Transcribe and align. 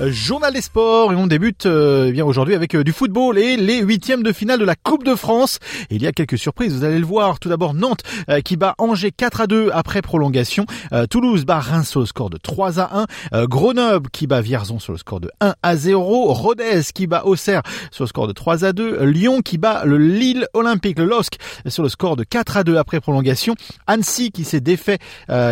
Journal 0.00 0.52
des 0.52 0.60
sports 0.60 1.12
et 1.12 1.14
on 1.14 1.28
débute 1.28 1.66
euh, 1.66 2.06
eh 2.08 2.12
bien 2.12 2.24
aujourd'hui 2.24 2.56
avec 2.56 2.74
euh, 2.74 2.82
du 2.82 2.92
football 2.92 3.38
et 3.38 3.56
les 3.56 3.80
huitièmes 3.80 4.24
de 4.24 4.32
finale 4.32 4.58
de 4.58 4.64
la 4.64 4.74
Coupe 4.74 5.04
de 5.04 5.14
France. 5.14 5.60
il 5.88 6.02
y 6.02 6.08
a 6.08 6.12
quelques 6.12 6.36
surprises, 6.36 6.74
vous 6.74 6.82
allez 6.82 6.98
le 6.98 7.06
voir. 7.06 7.38
Tout 7.38 7.48
d'abord 7.48 7.74
Nantes 7.74 8.02
euh, 8.28 8.40
qui 8.40 8.56
bat 8.56 8.74
Angers 8.78 9.12
4 9.12 9.42
à 9.42 9.46
2 9.46 9.70
après 9.72 10.02
prolongation. 10.02 10.66
Toulouse 11.10 11.44
bat 11.44 11.60
Reims 11.60 11.96
le 11.96 12.06
score 12.06 12.28
de 12.28 12.38
3 12.38 12.80
à 12.80 13.06
1. 13.32 13.44
Grenoble 13.46 14.10
qui 14.10 14.26
bat 14.26 14.40
Vierzon 14.40 14.80
sur 14.80 14.92
le 14.92 14.98
score 14.98 15.20
de 15.20 15.30
1 15.40 15.54
à 15.62 15.76
0. 15.76 16.32
Rodez 16.32 16.80
qui 16.92 17.06
bat 17.06 17.24
Auxerre 17.24 17.62
sur 17.92 18.02
le 18.02 18.08
score 18.08 18.26
de 18.26 18.32
3 18.32 18.64
à 18.64 18.72
2. 18.72 19.04
Lyon 19.04 19.42
qui 19.42 19.58
bat 19.58 19.84
le 19.84 19.98
Lille 19.98 20.46
Olympique, 20.54 20.98
le 20.98 21.04
LOSC 21.04 21.34
sur 21.68 21.84
le 21.84 21.88
score 21.88 22.16
de 22.16 22.24
4 22.24 22.56
à 22.56 22.64
2 22.64 22.76
après 22.76 23.00
prolongation. 23.00 23.54
Annecy 23.86 24.32
qui 24.32 24.44
s'est 24.44 24.60
défait 24.60 24.98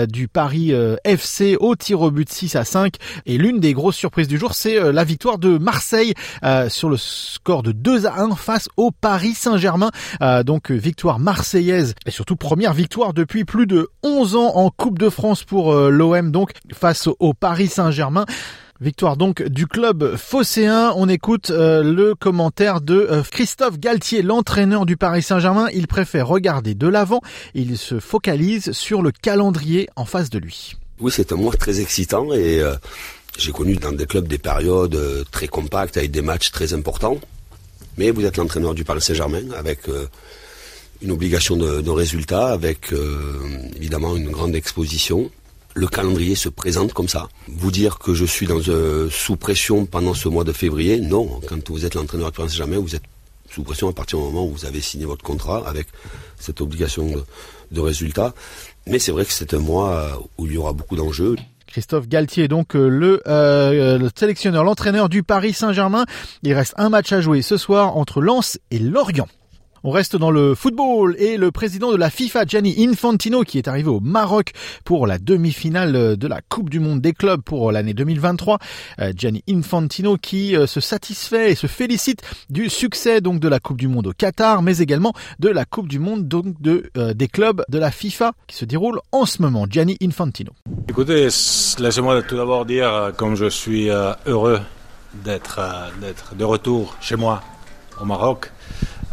du 0.08 0.26
Paris 0.26 0.72
FC 1.04 1.56
au 1.60 1.76
tir 1.76 2.00
au 2.00 2.10
but 2.10 2.28
6 2.28 2.56
à 2.56 2.64
5. 2.64 2.96
Et 3.26 3.38
l'une 3.38 3.60
des 3.60 3.72
grosses 3.72 3.96
surprises 3.96 4.28
du 4.32 4.38
jour, 4.38 4.54
c'est 4.54 4.80
euh, 4.80 4.92
la 4.92 5.04
victoire 5.04 5.36
de 5.36 5.58
Marseille 5.58 6.14
euh, 6.42 6.70
sur 6.70 6.88
le 6.88 6.96
score 6.96 7.62
de 7.62 7.70
2 7.70 8.06
à 8.06 8.22
1 8.22 8.34
face 8.34 8.70
au 8.78 8.90
Paris 8.90 9.34
Saint-Germain. 9.34 9.90
Euh, 10.22 10.42
donc 10.42 10.70
victoire 10.70 11.18
marseillaise 11.18 11.94
et 12.06 12.10
surtout 12.10 12.36
première 12.36 12.72
victoire 12.72 13.12
depuis 13.12 13.44
plus 13.44 13.66
de 13.66 13.90
11 14.02 14.36
ans 14.36 14.56
en 14.56 14.70
Coupe 14.70 14.98
de 14.98 15.10
France 15.10 15.44
pour 15.44 15.74
l'OM 15.74 16.30
donc 16.30 16.52
face 16.72 17.10
au 17.18 17.34
Paris 17.34 17.68
Saint-Germain. 17.68 18.24
Victoire 18.80 19.18
donc 19.18 19.42
du 19.42 19.66
club 19.66 20.16
phocéen. 20.16 20.94
On 20.96 21.10
écoute 21.10 21.50
le 21.50 22.14
commentaire 22.14 22.80
de 22.80 23.22
Christophe 23.30 23.78
Galtier, 23.78 24.22
l'entraîneur 24.22 24.86
du 24.86 24.96
Paris 24.96 25.20
Saint-Germain. 25.20 25.68
Il 25.74 25.88
préfère 25.88 26.26
regarder 26.26 26.74
de 26.74 26.88
l'avant. 26.88 27.20
Il 27.52 27.76
se 27.76 28.00
focalise 28.00 28.72
sur 28.72 29.02
le 29.02 29.10
calendrier 29.10 29.90
en 29.94 30.06
face 30.06 30.30
de 30.30 30.38
lui. 30.38 30.76
Oui, 31.00 31.12
c'est 31.14 31.32
un 31.32 31.36
mois 31.36 31.52
très 31.52 31.80
excitant 31.80 32.32
et 32.32 32.62
j'ai 33.38 33.52
connu 33.52 33.76
dans 33.76 33.92
des 33.92 34.06
clubs 34.06 34.28
des 34.28 34.38
périodes 34.38 34.94
euh, 34.94 35.24
très 35.30 35.48
compactes 35.48 35.96
avec 35.96 36.10
des 36.10 36.22
matchs 36.22 36.50
très 36.50 36.74
importants. 36.74 37.18
Mais 37.96 38.10
vous 38.10 38.24
êtes 38.24 38.36
l'entraîneur 38.36 38.74
du 38.74 38.84
Paris 38.84 39.00
Saint-Germain 39.00 39.50
avec 39.56 39.88
euh, 39.88 40.06
une 41.02 41.10
obligation 41.10 41.56
de, 41.56 41.90
résultat, 41.90 42.48
avec 42.48 42.92
euh, 42.92 43.40
évidemment 43.76 44.16
une 44.16 44.30
grande 44.30 44.54
exposition. 44.54 45.30
Le 45.74 45.86
calendrier 45.88 46.34
se 46.34 46.48
présente 46.48 46.92
comme 46.92 47.08
ça. 47.08 47.28
Vous 47.48 47.70
dire 47.70 47.98
que 47.98 48.14
je 48.14 48.24
suis 48.24 48.46
dans, 48.46 48.60
sous 49.10 49.36
pression 49.36 49.86
pendant 49.86 50.14
ce 50.14 50.28
mois 50.28 50.44
de 50.44 50.52
février, 50.52 51.00
non. 51.00 51.40
Quand 51.48 51.70
vous 51.70 51.84
êtes 51.84 51.94
l'entraîneur 51.94 52.30
du 52.30 52.36
Paris 52.36 52.50
Saint-Germain, 52.50 52.78
vous 52.78 52.94
êtes 52.94 53.02
sous 53.50 53.62
pression 53.62 53.88
à 53.88 53.92
partir 53.92 54.18
du 54.18 54.24
moment 54.24 54.46
où 54.46 54.52
vous 54.52 54.64
avez 54.64 54.80
signé 54.80 55.06
votre 55.06 55.24
contrat 55.24 55.66
avec 55.66 55.86
cette 56.38 56.60
obligation 56.60 57.06
de, 57.10 57.24
de 57.70 57.80
résultat. 57.80 58.34
Mais 58.86 58.98
c'est 58.98 59.12
vrai 59.12 59.24
que 59.24 59.32
c'est 59.32 59.54
un 59.54 59.58
mois 59.58 60.22
où 60.38 60.46
il 60.46 60.52
y 60.52 60.56
aura 60.56 60.72
beaucoup 60.72 60.96
d'enjeux. 60.96 61.36
Christophe 61.72 62.06
Galtier, 62.06 62.48
donc 62.48 62.76
euh, 62.76 62.88
le, 62.88 63.22
euh, 63.26 63.96
le 63.96 64.10
sélectionneur, 64.14 64.62
l'entraîneur 64.62 65.08
du 65.08 65.22
Paris 65.22 65.54
Saint-Germain. 65.54 66.04
Il 66.42 66.52
reste 66.52 66.74
un 66.76 66.90
match 66.90 67.12
à 67.12 67.22
jouer 67.22 67.40
ce 67.40 67.56
soir 67.56 67.96
entre 67.96 68.20
Lens 68.20 68.60
et 68.70 68.78
Lorient. 68.78 69.26
On 69.84 69.90
reste 69.90 70.14
dans 70.14 70.30
le 70.30 70.54
football 70.54 71.16
et 71.18 71.36
le 71.36 71.50
président 71.50 71.90
de 71.90 71.96
la 71.96 72.08
FIFA, 72.08 72.44
Gianni 72.46 72.86
Infantino, 72.86 73.42
qui 73.42 73.58
est 73.58 73.66
arrivé 73.66 73.88
au 73.88 73.98
Maroc 73.98 74.52
pour 74.84 75.08
la 75.08 75.18
demi-finale 75.18 76.16
de 76.16 76.28
la 76.28 76.40
Coupe 76.40 76.70
du 76.70 76.78
Monde 76.78 77.00
des 77.00 77.12
clubs 77.12 77.42
pour 77.42 77.72
l'année 77.72 77.92
2023. 77.92 78.60
Euh, 79.00 79.12
Gianni 79.16 79.42
Infantino 79.48 80.16
qui 80.18 80.54
euh, 80.54 80.68
se 80.68 80.78
satisfait 80.78 81.50
et 81.50 81.54
se 81.56 81.66
félicite 81.66 82.22
du 82.48 82.68
succès 82.68 83.20
donc 83.20 83.40
de 83.40 83.48
la 83.48 83.58
Coupe 83.58 83.78
du 83.78 83.88
Monde 83.88 84.06
au 84.06 84.12
Qatar, 84.12 84.62
mais 84.62 84.78
également 84.78 85.14
de 85.40 85.48
la 85.48 85.64
Coupe 85.64 85.88
du 85.88 85.98
Monde 85.98 86.28
donc 86.28 86.54
euh, 86.64 87.12
des 87.12 87.26
clubs 87.26 87.64
de 87.68 87.78
la 87.80 87.90
FIFA 87.90 88.34
qui 88.46 88.54
se 88.54 88.64
déroule 88.64 89.00
en 89.10 89.26
ce 89.26 89.42
moment. 89.42 89.66
Gianni 89.68 89.98
Infantino. 90.00 90.52
Écoutez, 90.88 91.24
laissez-moi 91.80 92.22
tout 92.22 92.36
d'abord 92.36 92.66
dire 92.66 93.10
comme 93.16 93.34
je 93.34 93.48
suis 93.48 93.88
heureux 94.26 94.60
d'être 95.24 95.60
de 96.38 96.44
retour 96.44 96.96
chez 97.00 97.16
moi 97.16 97.42
au 98.00 98.04
Maroc. 98.04 98.52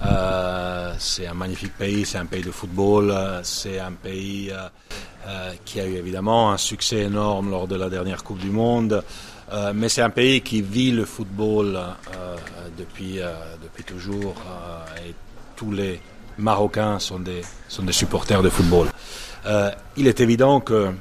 Euh, 0.05 0.93
c'est 0.97 1.27
un 1.27 1.33
magnifique 1.33 1.75
pays, 1.77 2.05
c'est 2.05 2.17
un 2.17 2.25
pays 2.25 2.43
de 2.43 2.51
football, 2.51 3.11
euh, 3.11 3.41
c'est 3.43 3.79
un 3.79 3.91
pays 3.91 4.51
euh, 4.51 5.51
qui 5.65 5.79
a 5.79 5.85
eu 5.85 5.95
évidemment 5.95 6.51
un 6.51 6.57
succès 6.57 6.99
énorme 6.99 7.51
lors 7.51 7.67
de 7.67 7.75
la 7.75 7.89
dernière 7.89 8.23
Coupe 8.23 8.39
du 8.39 8.49
Monde, 8.49 9.03
mais 9.73 9.89
c'est 9.89 10.03
un 10.03 10.11
pays 10.11 10.41
qui 10.41 10.61
vit 10.61 10.91
le 10.91 11.05
football 11.05 11.79
depuis, 12.77 13.19
depuis 13.63 13.83
toujours 13.83 14.35
et 15.03 15.13
tous 15.55 15.71
les 15.71 15.99
Marocains 16.37 16.99
sont 16.99 17.19
des, 17.19 17.41
sont 17.67 17.81
des 17.81 17.91
supporters 17.91 18.43
de 18.43 18.49
football. 18.49 18.87
il 19.97 20.07
est 20.07 20.19
évident 20.19 20.59
que 20.59 20.91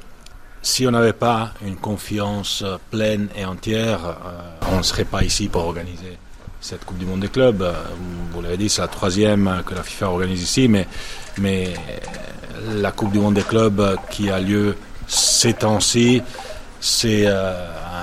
si 0.62 0.86
on 0.86 0.91
n'avait 0.91 1.12
pas 1.12 1.53
une 1.62 1.76
confiance 1.76 2.65
pleine 2.91 3.28
et 3.36 3.44
entière, 3.44 4.16
on 4.72 4.78
ne 4.78 4.82
serait 4.82 5.04
pas 5.04 5.22
ici 5.25 5.48
pour 5.48 5.65
organiser 5.65 6.19
cette 6.61 6.85
Coupe 6.85 6.99
du 6.99 7.07
Monde 7.07 7.21
des 7.21 7.29
clubs. 7.29 7.63
Euh, 7.63 7.73
vous 8.33 8.43
l'avez 8.43 8.57
dit, 8.57 8.69
c'est 8.69 8.83
la 8.83 8.89
troisième 8.89 9.63
que 9.67 9.75
la 9.75 9.83
FIFA 9.83 10.11
organise 10.11 10.43
ici, 10.43 10.69
mais, 10.69 10.87
mais 11.39 11.69
euh, 11.69 12.81
la 12.81 12.93
Coupe 12.93 13.13
du 13.13 13.19
Monde 13.19 13.35
des 13.35 13.43
clubs 13.43 13.97
qui 14.11 14.31
a 14.31 14.41
lieu 14.41 14.77
ces 15.07 15.55
temps-ci, 15.55 16.23
c'est 16.81 17.25
euh, 17.27 17.53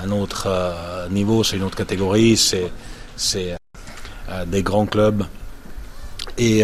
un 0.04 0.12
autre 0.12 1.08
niveau, 1.12 1.44
c'est 1.44 1.58
une 1.58 1.64
autre 1.64 1.78
catégorie, 1.78 2.36
c'est, 2.38 2.72
c'est 3.16 3.56
des 4.48 4.64
grands 4.64 4.86
clubs. 4.86 5.24
Et 6.38 6.64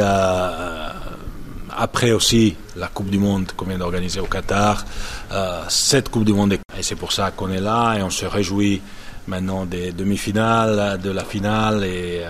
après 1.78 2.12
aussi 2.12 2.56
la 2.76 2.88
Coupe 2.88 3.10
du 3.10 3.18
Monde 3.18 3.52
qu'on 3.56 3.66
vient 3.66 3.78
d'organiser 3.78 4.20
au 4.20 4.26
Qatar, 4.26 4.86
cette 5.70 6.10
Coupe 6.10 6.26
du 6.26 6.34
Monde, 6.34 6.54
et 6.54 6.84
c'est 6.84 6.96
pour 6.96 7.12
ça 7.12 7.32
qu'on 7.32 7.52
est 7.52 7.62
là 7.62 7.96
et 7.96 8.04
on 8.04 8.10
se 8.10 8.26
réjouit 8.26 8.82
maintenant 9.28 9.66
des 9.66 9.92
demi-finales, 9.92 11.00
de 11.02 11.10
la 11.10 11.24
finale 11.24 11.84
et, 11.84 12.22
euh, 12.24 12.30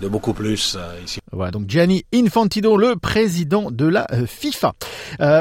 de 0.00 0.08
beaucoup 0.08 0.34
plus 0.34 0.76
euh, 0.78 1.00
ici. 1.04 1.20
Voilà, 1.32 1.50
donc 1.50 1.68
Gianni 1.68 2.04
Infantino, 2.14 2.76
le 2.76 2.96
président 2.96 3.70
de 3.70 3.86
la 3.86 4.06
euh, 4.12 4.26
FIFA. 4.26 4.72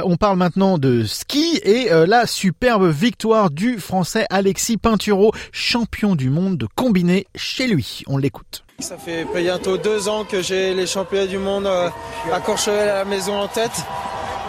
on 0.05 0.17
parle 0.17 0.37
maintenant 0.37 0.77
de 0.77 1.03
ski 1.03 1.59
et 1.63 1.89
la 2.07 2.27
superbe 2.27 2.89
victoire 2.89 3.49
du 3.51 3.79
Français 3.79 4.25
Alexis 4.29 4.77
Pinturo, 4.77 5.31
champion 5.51 6.15
du 6.15 6.29
monde 6.29 6.57
de 6.57 6.67
combiné 6.75 7.27
chez 7.35 7.67
lui. 7.67 8.03
On 8.07 8.17
l'écoute. 8.17 8.63
Ça 8.83 8.97
fait 8.97 9.25
bientôt 9.33 9.77
deux 9.77 10.09
ans 10.09 10.25
que 10.25 10.41
j'ai 10.41 10.73
les 10.73 10.88
championnats 10.88 11.25
du 11.25 11.38
monde 11.38 11.66
à 11.66 12.39
Courchevel 12.41 12.89
à 12.89 12.97
la 12.97 13.05
maison 13.05 13.39
en 13.39 13.47
tête. 13.47 13.71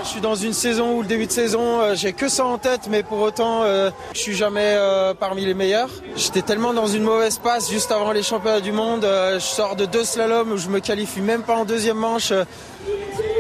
Je 0.03 0.09
suis 0.09 0.21
dans 0.21 0.35
une 0.35 0.53
saison 0.53 0.97
où 0.97 1.03
le 1.03 1.07
début 1.07 1.27
de 1.27 1.33
saison, 1.33 1.81
euh, 1.81 1.95
j'ai 1.95 2.13
que 2.13 2.29
ça 2.29 2.45
en 2.45 2.59
tête, 2.59 2.89
mais 2.91 3.05
pour 3.05 3.21
autant, 3.21 3.63
euh, 3.63 3.91
je 4.13 4.19
suis 4.19 4.35
jamais 4.35 4.75
euh, 4.77 5.15
parmi 5.15 5.45
les 5.45 5.55
meilleurs. 5.55 5.89
J'étais 6.17 6.43
tellement 6.43 6.75
dans 6.75 6.89
une 6.89 7.05
mauvaise 7.05 7.39
passe 7.39 7.71
juste 7.71 7.93
avant 7.93 8.11
les 8.11 8.25
championnats 8.25 8.61
du 8.61 8.73
monde. 8.73 9.03
je 9.05 9.39
sors 9.39 9.77
de 9.77 9.87
deux 9.87 10.03
slaloms 10.05 10.51
où 10.51 10.57
je 10.57 10.69
me 10.69 10.81
qualifie 10.81 11.21
même 11.21 11.43
pas 11.43 11.55
en 11.55 11.65
deuxième 11.65 11.99
manche. 11.99 12.33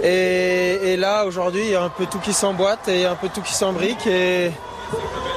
Et, 0.04 0.96
là, 0.96 1.26
aujourd'hui, 1.26 1.62
il 1.64 1.70
y 1.72 1.74
a 1.74 1.82
un 1.82 1.88
peu 1.88 2.06
tout 2.06 2.20
qui 2.20 2.32
s'emboîte 2.32 2.86
et 2.86 3.04
un 3.04 3.16
peu 3.16 3.28
tout 3.28 3.42
qui 3.42 3.52
s'embrique. 3.52 4.06
Et, 4.06 4.52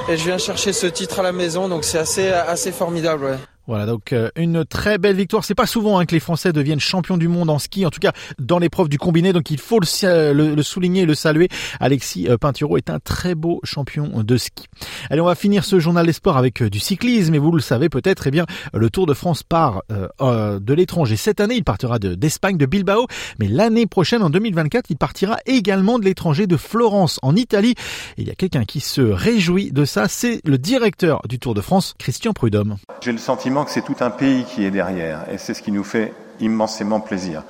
je 0.08 0.22
viens 0.22 0.38
chercher 0.38 0.72
ce 0.72 0.86
titre 0.86 1.18
à 1.18 1.24
la 1.24 1.32
maison, 1.32 1.68
donc 1.68 1.82
c'est 1.82 1.98
assez, 1.98 2.28
assez 2.28 2.70
formidable. 2.70 3.38
Voilà, 3.68 3.84
donc 3.84 4.14
euh, 4.14 4.30
une 4.34 4.64
très 4.64 4.96
belle 4.96 5.16
victoire. 5.16 5.44
C'est 5.44 5.54
pas 5.54 5.66
souvent 5.66 5.98
hein, 5.98 6.06
que 6.06 6.14
les 6.14 6.20
Français 6.20 6.54
deviennent 6.54 6.80
champions 6.80 7.18
du 7.18 7.28
monde 7.28 7.50
en 7.50 7.58
ski, 7.58 7.84
en 7.84 7.90
tout 7.90 8.00
cas 8.00 8.12
dans 8.38 8.58
l'épreuve 8.58 8.88
du 8.88 8.96
combiné. 8.96 9.34
Donc 9.34 9.50
il 9.50 9.58
faut 9.60 9.78
le, 9.78 10.32
le, 10.32 10.62
souligner 10.62 11.02
et 11.02 11.04
le 11.04 11.14
saluer. 11.14 11.50
Alexis 11.78 12.30
euh, 12.30 12.38
Pinturo 12.38 12.78
est 12.78 12.88
un 12.88 12.98
très 12.98 13.34
beau 13.34 13.60
champion 13.64 14.22
de 14.22 14.36
ski. 14.38 14.64
Allez, 15.10 15.20
on 15.20 15.26
va 15.26 15.34
finir 15.34 15.66
ce 15.66 15.78
journal 15.80 16.06
des 16.06 16.14
sports 16.14 16.38
avec 16.38 16.62
euh, 16.62 16.70
du 16.70 16.80
cyclisme. 16.80 17.34
Et 17.34 17.38
vous 17.38 17.52
le 17.52 17.60
savez 17.60 17.90
peut-être, 17.90 18.26
eh 18.26 18.30
bien 18.30 18.46
le 18.72 18.88
Tour 18.88 19.04
de 19.04 19.12
France 19.12 19.42
part 19.42 19.82
de 20.18 20.72
l'étranger 20.72 21.16
cette 21.16 21.40
année. 21.40 21.56
Il 21.56 21.64
partira 21.64 21.98
d'Espagne, 21.98 22.56
de, 22.56 22.64
Bilbao, 22.64 23.06
mais 23.38 23.48
l'année 23.48 23.86
prochaine, 23.86 24.22
en 24.22 24.30
2024, 24.30 24.86
il 24.88 24.96
partira 24.96 25.36
également 25.44 25.98
de 25.98 26.06
l'étranger, 26.06 26.46
de 26.46 26.56
Florence, 26.56 27.18
en 27.20 27.36
Italie. 27.36 27.74
il 28.16 28.26
y 28.26 28.30
a 28.30 28.34
quelqu'un 28.34 28.64
qui 28.64 28.80
se 28.80 29.02
réjouit 29.02 29.72
de 29.72 29.84
ça. 29.84 30.08
C'est 30.08 30.40
le 30.46 30.56
directeur 30.56 31.20
du 31.28 31.38
Tour 31.38 31.52
de 31.52 31.60
France, 31.60 31.94
Christian 31.98 32.32
Prudhomme. 32.32 32.78
J'ai 33.02 33.12
le 33.12 33.18
sentiment 33.18 33.57
que 33.64 33.70
c'est 33.70 33.82
tout 33.82 33.96
un 34.00 34.10
pays 34.10 34.44
qui 34.44 34.64
est 34.64 34.70
derrière, 34.70 35.28
et 35.30 35.38
c'est 35.38 35.54
ce 35.54 35.62
qui 35.62 35.72
nous 35.72 35.84
fait 35.84 36.14
immensément 36.40 37.00
plaisir. 37.00 37.42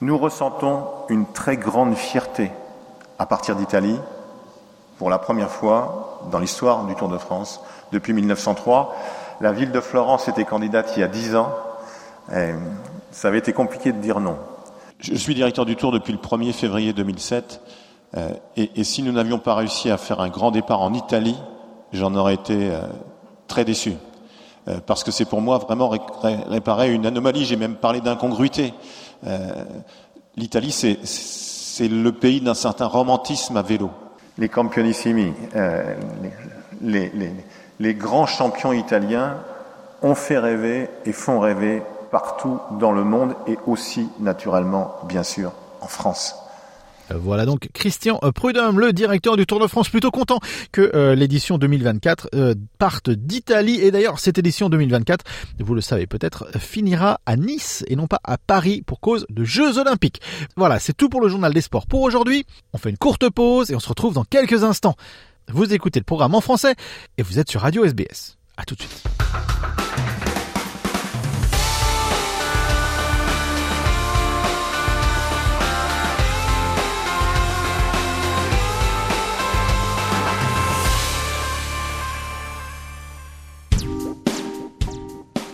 Nous 0.00 0.16
ressentons 0.16 0.84
une 1.08 1.26
très 1.26 1.56
grande 1.56 1.94
fierté 1.94 2.50
à 3.18 3.26
partir 3.26 3.56
d'Italie, 3.56 3.98
pour 4.98 5.10
la 5.10 5.18
première 5.18 5.50
fois 5.50 6.20
dans 6.30 6.38
l'histoire 6.38 6.84
du 6.84 6.94
Tour 6.94 7.08
de 7.08 7.18
France, 7.18 7.60
depuis 7.92 8.12
1903. 8.12 8.94
La 9.40 9.52
ville 9.52 9.72
de 9.72 9.80
Florence 9.80 10.28
était 10.28 10.44
candidate 10.44 10.92
il 10.96 11.00
y 11.00 11.02
a 11.02 11.08
dix 11.08 11.36
ans, 11.36 11.52
et 12.34 12.52
ça 13.10 13.28
avait 13.28 13.38
été 13.38 13.52
compliqué 13.52 13.92
de 13.92 13.98
dire 13.98 14.20
non. 14.20 14.36
Je 14.98 15.14
suis 15.14 15.34
directeur 15.34 15.64
du 15.64 15.76
Tour 15.76 15.92
depuis 15.92 16.12
le 16.12 16.18
1er 16.18 16.52
février 16.52 16.92
2007. 16.92 17.60
Euh, 18.16 18.30
et, 18.56 18.70
et, 18.74 18.84
si 18.84 19.02
nous 19.02 19.12
n'avions 19.12 19.38
pas 19.38 19.54
réussi 19.54 19.90
à 19.90 19.96
faire 19.96 20.20
un 20.20 20.28
grand 20.28 20.50
départ 20.50 20.82
en 20.82 20.92
Italie, 20.92 21.36
j'en 21.92 22.14
aurais 22.14 22.34
été 22.34 22.70
euh, 22.70 22.82
très 23.46 23.64
déçu. 23.64 23.94
Euh, 24.68 24.78
parce 24.84 25.04
que 25.04 25.10
c'est 25.10 25.24
pour 25.24 25.40
moi 25.40 25.58
vraiment 25.58 25.88
ré 25.88 26.00
réparer 26.22 26.92
une 26.92 27.06
anomalie. 27.06 27.44
J'ai 27.44 27.56
même 27.56 27.76
parlé 27.76 28.00
d'incongruité. 28.00 28.74
L'Italie, 30.36 30.72
c'est 30.72 31.88
le 31.88 32.12
pays 32.12 32.40
d'un 32.40 32.54
certain 32.54 32.86
romantisme 32.86 33.56
à 33.56 33.62
vélo. 33.62 33.90
Les 34.38 34.48
campionissimi, 34.48 35.32
les, 36.80 37.10
les, 37.10 37.32
les 37.78 37.94
grands 37.94 38.26
champions 38.26 38.72
italiens 38.72 39.36
ont 40.02 40.14
fait 40.14 40.38
rêver 40.38 40.88
et 41.04 41.12
font 41.12 41.40
rêver 41.40 41.82
partout 42.10 42.58
dans 42.78 42.92
le 42.92 43.04
monde 43.04 43.34
et 43.46 43.58
aussi 43.66 44.08
naturellement, 44.18 44.94
bien 45.04 45.22
sûr, 45.22 45.52
en 45.80 45.86
France. 45.86 46.36
Euh, 47.10 47.18
voilà 47.18 47.46
donc 47.46 47.68
Christian 47.72 48.18
Prudhomme, 48.34 48.80
le 48.80 48.92
directeur 48.92 49.36
du 49.36 49.46
Tour 49.46 49.60
de 49.60 49.66
France, 49.66 49.88
plutôt 49.88 50.10
content 50.10 50.40
que 50.72 50.90
euh, 50.94 51.14
l'édition 51.14 51.58
2024 51.58 52.28
euh, 52.34 52.54
parte 52.78 53.10
d'Italie. 53.10 53.80
Et 53.80 53.90
d'ailleurs, 53.90 54.18
cette 54.18 54.38
édition 54.38 54.68
2024, 54.68 55.24
vous 55.60 55.74
le 55.74 55.80
savez 55.80 56.06
peut-être, 56.06 56.46
finira 56.58 57.20
à 57.26 57.36
Nice 57.36 57.84
et 57.88 57.96
non 57.96 58.06
pas 58.06 58.20
à 58.24 58.38
Paris 58.38 58.82
pour 58.86 59.00
cause 59.00 59.26
de 59.30 59.44
Jeux 59.44 59.78
Olympiques. 59.78 60.20
Voilà, 60.56 60.78
c'est 60.78 60.96
tout 60.96 61.08
pour 61.08 61.20
le 61.20 61.28
journal 61.28 61.52
des 61.52 61.60
sports 61.60 61.86
pour 61.86 62.02
aujourd'hui. 62.02 62.46
On 62.72 62.78
fait 62.78 62.90
une 62.90 62.98
courte 62.98 63.28
pause 63.30 63.70
et 63.70 63.74
on 63.74 63.80
se 63.80 63.88
retrouve 63.88 64.14
dans 64.14 64.24
quelques 64.24 64.64
instants. 64.64 64.96
Vous 65.48 65.72
écoutez 65.72 66.00
le 66.00 66.04
programme 66.04 66.34
en 66.34 66.40
français 66.40 66.74
et 67.18 67.22
vous 67.22 67.38
êtes 67.38 67.50
sur 67.50 67.62
Radio 67.62 67.84
SBS. 67.84 68.36
À 68.56 68.64
tout 68.64 68.74
de 68.74 68.82
suite. 68.82 69.19